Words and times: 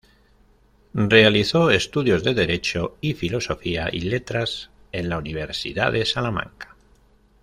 Realizó 0.95 1.69
estudios 1.69 2.23
de 2.23 2.33
Derecho 2.33 2.97
y 3.01 3.13
Filosofía 3.13 3.89
y 3.91 3.99
Letras 4.01 4.71
en 4.91 5.09
la 5.09 5.19
Universidad 5.19 5.91
de 5.91 6.07
Salamanca. 6.07 6.75